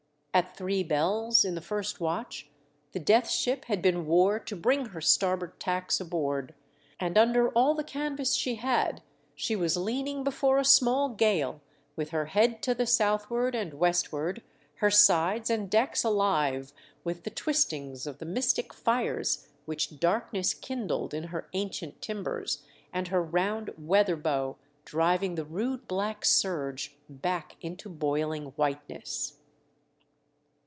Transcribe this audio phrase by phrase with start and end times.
[0.33, 2.47] At three bells in the first watch
[2.93, 6.55] the Death Ship had been wore to bring her starboard tacks aboard,
[7.01, 9.01] and under all the canvas she had
[9.35, 11.59] she was leaning before a small gale
[11.97, 12.77] with her head MY LIFE IS ATTEMPTED.
[12.77, 14.41] 313 to the southward and westward,
[14.75, 16.71] her sides and decks alive
[17.03, 22.63] with the twistings of the mystic fires which darkness kindled in her ancient timbers,
[22.93, 24.55] and her round weather bow
[24.85, 29.33] driving the rude black surge back into boiling white ness.